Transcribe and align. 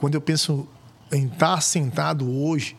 Quando 0.00 0.16
eu 0.16 0.20
penso 0.20 0.66
em 1.12 1.26
estar 1.26 1.60
sentado 1.60 2.28
hoje 2.28 2.76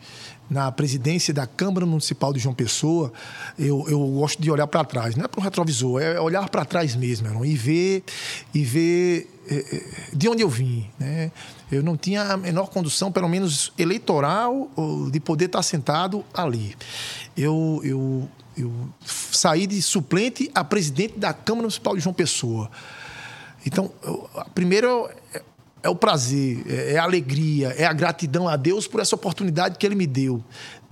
na 0.50 0.70
presidência 0.70 1.32
da 1.32 1.46
Câmara 1.46 1.86
Municipal 1.86 2.30
de 2.30 2.38
João 2.38 2.54
Pessoa, 2.54 3.10
eu, 3.58 3.86
eu 3.88 3.98
gosto 4.08 4.42
de 4.42 4.50
olhar 4.50 4.66
para 4.66 4.84
trás. 4.84 5.16
Não 5.16 5.24
é 5.24 5.28
para 5.28 5.40
o 5.40 5.42
retrovisor, 5.42 6.02
é 6.02 6.20
olhar 6.20 6.46
para 6.50 6.62
trás 6.66 6.94
mesmo, 6.94 7.26
irmão, 7.26 7.42
e 7.42 7.56
ver, 7.56 8.04
e 8.52 8.62
ver 8.62 9.30
é, 9.48 9.82
de 10.12 10.28
onde 10.28 10.42
eu 10.42 10.48
vim. 10.50 10.90
Né? 10.98 11.32
Eu 11.72 11.82
não 11.82 11.96
tinha 11.96 12.22
a 12.22 12.36
menor 12.36 12.68
condução, 12.68 13.10
pelo 13.10 13.30
menos 13.30 13.72
eleitoral, 13.78 14.70
de 15.10 15.18
poder 15.18 15.46
estar 15.46 15.62
sentado 15.62 16.22
ali. 16.34 16.76
Eu, 17.34 17.80
eu, 17.82 18.28
eu 18.58 18.70
saí 19.06 19.66
de 19.66 19.80
suplente 19.80 20.50
a 20.54 20.62
presidente 20.62 21.18
da 21.18 21.32
Câmara 21.32 21.62
Municipal 21.62 21.96
de 21.96 22.02
João 22.02 22.12
Pessoa. 22.14 22.70
Então, 23.64 23.90
eu, 24.02 24.28
primeiro 24.54 25.08
é 25.86 25.88
o 25.88 25.94
prazer, 25.94 26.62
é, 26.66 26.94
é 26.94 26.98
a 26.98 27.04
alegria, 27.04 27.68
é 27.78 27.84
a 27.84 27.92
gratidão 27.92 28.48
a 28.48 28.56
Deus 28.56 28.86
por 28.86 29.00
essa 29.00 29.14
oportunidade 29.14 29.78
que 29.78 29.86
Ele 29.86 29.94
me 29.94 30.06
deu. 30.06 30.42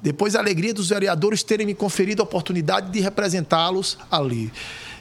Depois, 0.00 0.36
a 0.36 0.38
alegria 0.38 0.72
dos 0.72 0.88
vereadores 0.88 1.42
terem 1.42 1.66
me 1.66 1.74
conferido 1.74 2.22
a 2.22 2.24
oportunidade 2.24 2.90
de 2.90 3.00
representá-los 3.00 3.98
ali. 4.10 4.52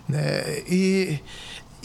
Né? 0.09 0.63
E 0.67 1.19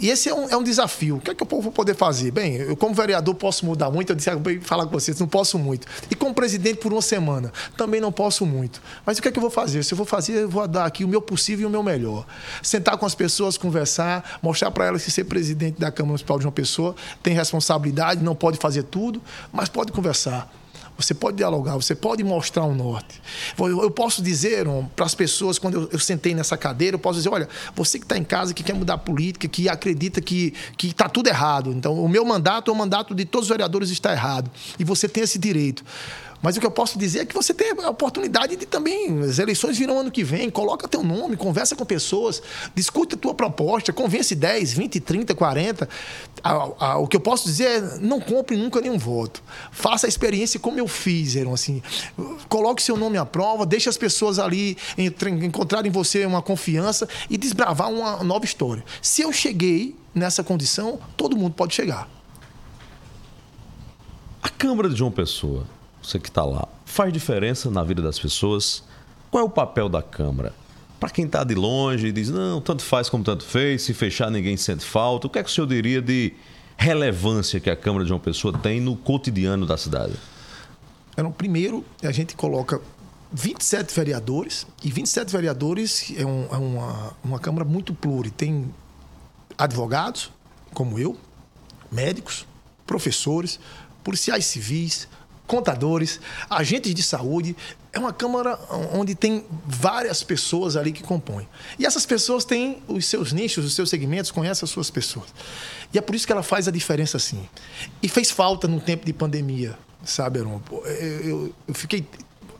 e 0.01 0.11
esse 0.11 0.29
é 0.29 0.35
um, 0.35 0.49
é 0.49 0.57
um 0.57 0.63
desafio. 0.63 1.17
O 1.17 1.21
que 1.21 1.31
é 1.31 1.35
que 1.35 1.43
eu 1.43 1.61
vou 1.61 1.73
poder 1.73 1.95
fazer? 1.95 2.31
Bem, 2.31 2.55
eu, 2.55 2.77
como 2.77 2.95
vereador, 2.95 3.35
posso 3.35 3.67
mudar 3.67 3.91
muito. 3.91 4.11
Eu 4.11 4.17
disse, 4.17 4.31
eu 4.31 4.39
vou 4.39 4.61
falar 4.61 4.87
com 4.87 4.93
vocês, 4.93 5.19
não 5.19 5.27
posso 5.27 5.59
muito. 5.59 5.87
E 6.11 6.15
como 6.15 6.33
presidente, 6.33 6.79
por 6.79 6.93
uma 6.93 7.03
semana, 7.03 7.53
também 7.77 8.01
não 8.01 8.13
posso 8.13 8.47
muito. 8.47 8.81
Mas 9.05 9.19
o 9.19 9.23
que 9.23 9.29
é 9.29 9.33
que 9.33 9.39
eu 9.39 9.41
vou 9.41 9.51
fazer? 9.51 9.83
Se 9.83 9.95
eu 9.95 9.97
vou 9.97 10.07
fazer, 10.07 10.35
eu 10.35 10.49
vou 10.49 10.67
dar 10.69 10.85
aqui 10.85 11.05
o 11.05 11.09
meu 11.09 11.21
possível 11.21 11.65
e 11.65 11.67
o 11.67 11.71
meu 11.71 11.83
melhor. 11.83 12.27
Sentar 12.63 12.97
com 12.97 13.07
as 13.07 13.15
pessoas, 13.15 13.59
conversar, 13.59 14.39
mostrar 14.41 14.71
para 14.71 14.87
elas 14.87 15.05
que 15.05 15.11
ser 15.11 15.25
presidente 15.25 15.81
da 15.81 15.91
Câmara 15.91 16.09
Municipal 16.09 16.39
de 16.39 16.47
uma 16.47 16.53
pessoa 16.53 16.95
tem 17.23 17.35
responsabilidade, 17.35 18.23
não 18.23 18.35
pode 18.35 18.59
fazer 18.59 18.85
tudo, 18.85 19.21
mas 19.53 19.69
pode 19.69 19.93
conversar. 19.93 20.58
Você 20.99 21.15
pode 21.15 21.37
dialogar, 21.37 21.77
você 21.77 21.95
pode 21.95 22.25
mostrar 22.25 22.65
um 22.65 22.75
norte. 22.75 23.23
Eu 23.57 23.89
posso 23.89 24.21
dizer 24.21 24.67
para 24.97 25.07
as 25.07 25.15
pessoas, 25.15 25.57
quando 25.57 25.75
eu, 25.75 25.89
eu, 25.93 25.99
sentei 26.01 26.35
nessa 26.35 26.57
cadeira, 26.57 26.97
eu 26.97 26.99
posso 26.99 27.19
dizer: 27.19 27.29
olha, 27.29 27.49
você 27.77 28.01
que 28.01 28.05
está 28.05 28.19
em 28.19 28.25
casa, 28.25 28.53
que 28.53 28.65
quer 28.65 28.73
mudar 28.73 28.95
a 28.95 28.99
política, 28.99 29.47
que 29.47 29.69
acredita 29.69 30.21
que 30.21 30.53
está 30.83 31.09
tudo 31.09 31.29
errado. 31.29 31.71
Então, 31.71 31.95
o 31.95 32.09
meu 32.09 32.25
mandato, 32.25 32.73
o 32.73 32.75
mandato 32.75 33.15
de 33.15 33.25
todos 33.25 33.45
os 33.45 33.49
vereadores 33.49 33.91
está 33.91 34.11
errado. 34.11 34.51
E 34.77 34.83
você 34.83 35.09
tem 35.09 35.23
esse 35.23 35.39
direito. 35.39 35.85
Mas 36.41 36.57
o 36.57 36.61
que 36.61 36.67
eu 36.67 36.71
posso 36.71 36.99
dizer 36.99 37.21
é 37.21 37.25
que 37.25 37.35
você 37.35 37.53
tem 37.53 37.73
a 37.83 37.91
oportunidade 37.91 38.55
de 38.57 38.65
também. 38.65 39.23
As 39.23 39.39
eleições 39.39 39.77
virão 39.77 39.99
ano 39.99 40.11
que 40.11 40.23
vem, 40.23 40.49
coloca 40.51 40.87
teu 40.87 41.03
nome, 41.03 41.37
conversa 41.37 41.75
com 41.75 41.85
pessoas, 41.85 42.41
discute 42.75 43.17
a 43.17 43.19
tua 43.19 43.35
proposta, 43.35 43.93
convence 43.93 44.35
10, 44.35 44.73
20, 44.73 45.01
30, 45.01 45.35
40. 45.35 45.89
o 47.01 47.07
que 47.09 47.17
eu 47.17 47.21
posso 47.21 47.45
dizer 47.45 47.65
é 47.65 47.99
não 47.99 48.21
compre 48.21 48.57
nunca 48.57 48.81
nenhum 48.81 48.99
voto. 48.99 49.43
Faça 49.73 50.07
a 50.07 50.09
experiência 50.09 50.61
como 50.61 50.79
eu 50.79 50.87
fiz, 50.87 51.35
Eram, 51.35 51.53
assim. 51.53 51.83
Coloque 52.49 52.83
seu 52.83 52.97
nome 52.97 53.19
à 53.19 53.27
prova, 53.27 53.67
deixe 53.67 53.89
as 53.89 53.97
pessoas 53.97 54.39
ali 54.39 54.77
encontrarem 55.43 55.91
em 55.91 55.93
você 55.93 56.25
uma 56.25 56.41
confiança 56.41 57.09
e 57.29 57.37
desbravar 57.37 57.91
uma 57.91 58.23
nova 58.23 58.45
história. 58.45 58.85
Se 59.03 59.23
eu 59.23 59.33
cheguei 59.33 59.97
nessa 60.15 60.45
condição, 60.45 61.01
todo 61.17 61.37
mundo 61.37 61.55
pode 61.55 61.75
chegar. 61.75 62.09
A 64.41 64.49
Câmara 64.49 64.89
de 64.89 64.97
João 64.97 65.11
Pessoa 65.11 65.67
você 66.09 66.19
que 66.19 66.29
está 66.29 66.45
lá, 66.45 66.67
faz 66.85 67.13
diferença 67.13 67.71
na 67.71 67.85
vida 67.85 68.01
das 68.01 68.19
pessoas? 68.19 68.83
Qual 69.31 69.45
é 69.45 69.47
o 69.47 69.51
papel 69.51 69.89
da 69.89 70.03
Câmara? 70.03 70.55
Para 70.99 71.11
quem 71.11 71.27
está 71.27 71.45
de 71.45 71.55
longe 71.55 72.09
e 72.09 72.13
diz, 72.13 72.31
não, 72.31 72.61
tanto 72.61 72.83
faz 72.83 73.09
como 73.09 73.23
tanto 73.23 73.45
fez, 73.45 73.83
se 73.83 73.95
fechar 73.95 74.31
ninguém 74.31 74.57
sente 74.57 74.85
falta, 74.85 75.27
o 75.27 75.31
que 75.31 75.39
é 75.39 75.43
que 75.43 75.51
o 75.51 75.53
senhor 75.53 75.67
diria 75.67 76.01
de 76.01 76.33
relevância 76.77 77.61
que 77.61 77.69
a 77.69 77.77
Câmara 77.77 78.05
de 78.05 78.13
uma 78.13 78.19
pessoa 78.19 78.57
tem 78.57 78.81
no 78.81 78.97
cotidiano 78.97 79.67
da 79.67 79.77
cidade? 79.77 80.15
Então, 81.13 81.31
primeiro, 81.31 81.85
a 82.03 82.11
gente 82.11 82.35
coloca 82.35 82.81
27 83.33 83.95
vereadores, 83.95 84.67
e 84.83 84.91
27 84.91 85.31
vereadores 85.31 86.15
é, 86.17 86.25
um, 86.25 86.47
é 86.51 86.57
uma, 86.57 87.17
uma 87.23 87.39
Câmara 87.39 87.65
muito 87.65 87.93
pluri. 87.93 88.31
Tem 88.31 88.73
advogados, 89.57 90.31
como 90.73 90.99
eu, 90.99 91.17
médicos, 91.93 92.47
professores, 92.87 93.61
policiais 94.03 94.47
civis, 94.47 95.07
contadores, 95.49 96.21
agentes 96.49 96.95
de 96.95 97.03
saúde. 97.03 97.57
É 97.93 97.99
uma 97.99 98.13
Câmara 98.13 98.57
onde 98.93 99.15
tem 99.15 99.45
várias 99.67 100.23
pessoas 100.23 100.77
ali 100.77 100.93
que 100.93 101.03
compõem. 101.03 101.49
E 101.79 101.87
essas 101.87 102.07
pessoas 102.07 102.45
têm 102.45 102.81
os 102.87 103.07
seus 103.07 103.33
nichos, 103.33 103.65
os 103.65 103.75
seus 103.75 103.91
segmentos, 103.91 104.31
conhecem 104.31 104.65
as 104.65 104.71
suas 104.71 104.91
pessoas. 104.91 105.27
E 105.93 105.99
é 105.99 106.01
por 106.01 106.15
isso 106.15 106.27
que 106.27 106.33
ela 106.33 106.43
faz 106.43 106.69
a 106.69 106.71
diferença 106.71 107.19
sim. 107.19 107.49
E 108.01 108.09
fez 108.09 108.31
falta 108.31 108.69
no 108.69 108.79
tempo 108.79 109.05
de 109.07 109.13
pandemia, 109.13 109.77
sabe, 110.05 110.39
Aron? 110.39 110.61
Eu, 110.85 111.53
eu 111.67 111.75
fiquei 111.75 112.07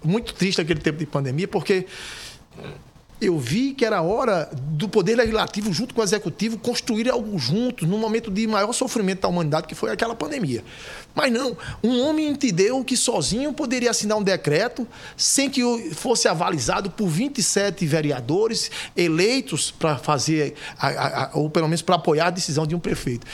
muito 0.03 0.33
triste 0.35 0.59
naquele 0.59 0.81
tempo 0.81 0.99
de 0.99 1.07
pandemia, 1.07 1.47
porque 1.47 1.87
eu 3.21 3.39
vi 3.39 3.75
que 3.75 3.85
era 3.85 4.01
hora 4.01 4.51
do 4.79 4.89
Poder 4.89 5.17
Legislativo, 5.17 5.73
junto 5.73 5.93
com 5.93 6.01
o 6.01 6.05
Executivo, 6.05 6.57
construir 6.57 7.11
algo 7.11 7.37
juntos, 7.37 7.89
num 7.89 7.99
momento 7.99 8.31
de 8.31 8.47
maior 8.47 8.73
sofrimento 8.73 9.23
da 9.23 9.29
humanidade, 9.29 9.67
que 9.67 9.75
foi 9.75 9.91
aquela 9.91 10.15
pandemia. 10.15 10.63
Mas 11.17 11.33
não, 11.33 11.57
um 11.83 12.01
homem 12.01 12.29
entendeu 12.29 12.85
que 12.85 12.97
sozinho 12.97 13.53
poderia 13.53 13.91
assinar 13.91 14.17
um 14.17 14.23
decreto, 14.23 14.87
sem 15.17 15.51
que 15.51 15.63
fosse 15.95 16.29
avalizado 16.29 16.91
por 16.91 17.09
27 17.09 17.85
vereadores 17.87 18.71
eleitos 18.97 19.73
para 19.73 19.99
fazer, 19.99 20.55
a, 20.79 21.25
a, 21.25 21.31
ou 21.35 21.51
pelo 21.51 21.67
menos 21.67 21.83
para 21.83 21.97
apoiar 21.97 22.29
a 22.29 22.31
decisão 22.31 22.65
de 22.65 22.77
um 22.77 22.79
prefeito 22.79 23.27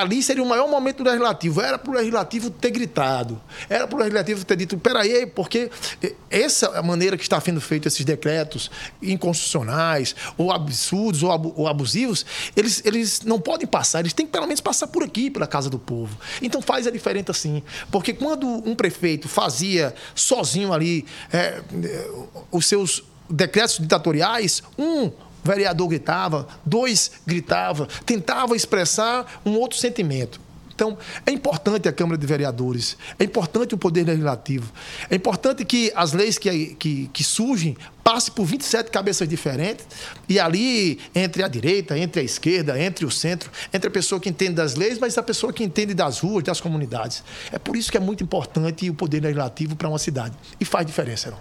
ali 0.00 0.22
seria 0.22 0.42
o 0.42 0.46
maior 0.46 0.68
momento 0.68 1.02
do 1.02 1.04
legislativo. 1.04 1.60
Era 1.60 1.78
para 1.78 1.90
o 1.90 1.94
legislativo 1.94 2.50
ter 2.50 2.70
gritado, 2.70 3.40
era 3.68 3.86
para 3.86 3.96
o 3.96 3.98
legislativo 3.98 4.44
ter 4.44 4.56
dito: 4.56 4.76
peraí, 4.78 5.26
porque 5.26 5.70
essa 6.30 6.66
é 6.66 6.82
maneira 6.82 7.16
que 7.16 7.22
está 7.22 7.40
sendo 7.40 7.60
feito 7.60 7.86
esses 7.86 8.04
decretos 8.04 8.70
inconstitucionais, 9.02 10.14
ou 10.36 10.50
absurdos, 10.52 11.22
ou 11.22 11.68
abusivos, 11.68 12.26
eles, 12.56 12.82
eles 12.84 13.22
não 13.22 13.40
podem 13.40 13.66
passar, 13.66 14.00
eles 14.00 14.12
têm 14.12 14.26
que 14.26 14.32
pelo 14.32 14.46
menos 14.46 14.60
passar 14.60 14.88
por 14.88 15.02
aqui, 15.02 15.30
pela 15.30 15.46
casa 15.46 15.70
do 15.70 15.78
povo. 15.78 16.16
Então 16.42 16.60
faz 16.60 16.86
a 16.86 16.90
diferença 16.90 17.30
assim. 17.30 17.62
Porque 17.90 18.12
quando 18.12 18.46
um 18.46 18.74
prefeito 18.74 19.28
fazia 19.28 19.94
sozinho 20.14 20.72
ali 20.72 21.06
é, 21.32 21.60
os 22.50 22.66
seus 22.66 23.04
decretos 23.28 23.78
ditatoriais, 23.78 24.62
um 24.78 25.10
vereador 25.44 25.88
gritava, 25.88 26.48
dois 26.64 27.12
gritava, 27.26 27.86
tentava 28.06 28.56
expressar 28.56 29.40
um 29.44 29.56
outro 29.56 29.78
sentimento. 29.78 30.40
Então, 30.74 30.98
é 31.24 31.30
importante 31.30 31.88
a 31.88 31.92
Câmara 31.92 32.18
de 32.18 32.26
Vereadores, 32.26 32.96
é 33.16 33.22
importante 33.22 33.74
o 33.74 33.78
Poder 33.78 34.04
Legislativo, 34.04 34.72
é 35.08 35.14
importante 35.14 35.64
que 35.64 35.92
as 35.94 36.12
leis 36.12 36.36
que, 36.36 36.74
que, 36.74 37.08
que 37.12 37.22
surgem 37.22 37.76
passem 38.02 38.34
por 38.34 38.44
27 38.44 38.90
cabeças 38.90 39.28
diferentes 39.28 39.86
e 40.28 40.40
ali, 40.40 40.98
entre 41.14 41.44
a 41.44 41.48
direita, 41.48 41.96
entre 41.96 42.20
a 42.20 42.24
esquerda, 42.24 42.78
entre 42.78 43.06
o 43.06 43.10
centro, 43.10 43.50
entre 43.72 43.86
a 43.86 43.90
pessoa 43.90 44.20
que 44.20 44.28
entende 44.28 44.54
das 44.54 44.74
leis, 44.74 44.98
mas 44.98 45.16
a 45.16 45.22
pessoa 45.22 45.52
que 45.52 45.62
entende 45.62 45.94
das 45.94 46.18
ruas, 46.18 46.42
das 46.42 46.60
comunidades. 46.60 47.22
É 47.52 47.58
por 47.58 47.76
isso 47.76 47.90
que 47.90 47.96
é 47.96 48.00
muito 48.00 48.24
importante 48.24 48.90
o 48.90 48.94
Poder 48.94 49.20
Legislativo 49.20 49.76
para 49.76 49.88
uma 49.88 49.98
cidade. 49.98 50.34
E 50.58 50.64
faz 50.64 50.84
diferença, 50.84 51.30
não? 51.30 51.38